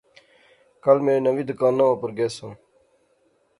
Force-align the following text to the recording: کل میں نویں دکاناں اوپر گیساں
کل 0.83 0.97
میں 1.05 1.17
نویں 1.23 1.47
دکاناں 1.49 1.89
اوپر 1.91 2.09
گیساں 2.17 2.53